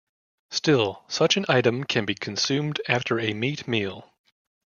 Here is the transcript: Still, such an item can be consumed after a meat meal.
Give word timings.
Still, 0.49 1.03
such 1.07 1.37
an 1.37 1.45
item 1.47 1.83
can 1.83 2.05
be 2.05 2.15
consumed 2.15 2.81
after 2.87 3.19
a 3.19 3.35
meat 3.35 3.67
meal. 3.67 4.11